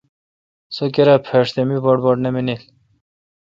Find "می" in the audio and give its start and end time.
1.67-1.77